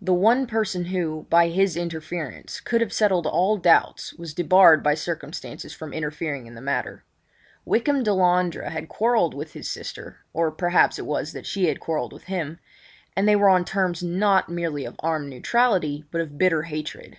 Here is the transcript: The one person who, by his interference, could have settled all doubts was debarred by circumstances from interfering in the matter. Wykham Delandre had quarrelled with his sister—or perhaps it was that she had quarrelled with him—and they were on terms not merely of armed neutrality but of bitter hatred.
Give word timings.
The 0.00 0.12
one 0.12 0.48
person 0.48 0.86
who, 0.86 1.28
by 1.30 1.46
his 1.48 1.76
interference, 1.76 2.58
could 2.60 2.80
have 2.80 2.92
settled 2.92 3.28
all 3.28 3.56
doubts 3.58 4.12
was 4.14 4.34
debarred 4.34 4.82
by 4.82 4.94
circumstances 4.94 5.72
from 5.72 5.92
interfering 5.92 6.48
in 6.48 6.56
the 6.56 6.60
matter. 6.60 7.04
Wykham 7.64 8.02
Delandre 8.02 8.70
had 8.70 8.88
quarrelled 8.88 9.34
with 9.34 9.52
his 9.52 9.70
sister—or 9.70 10.50
perhaps 10.50 10.98
it 10.98 11.06
was 11.06 11.30
that 11.32 11.46
she 11.46 11.66
had 11.66 11.78
quarrelled 11.78 12.12
with 12.12 12.24
him—and 12.24 13.28
they 13.28 13.36
were 13.36 13.48
on 13.48 13.64
terms 13.64 14.02
not 14.02 14.48
merely 14.48 14.84
of 14.84 14.96
armed 14.98 15.30
neutrality 15.30 16.06
but 16.10 16.20
of 16.20 16.36
bitter 16.38 16.62
hatred. 16.62 17.18